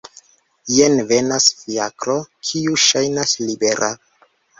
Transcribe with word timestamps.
Jen 0.75 0.95
venas 1.11 1.45
fiakro 1.59 2.15
kiu 2.47 2.79
ŝajnas 2.85 3.35
libera. 3.43 3.91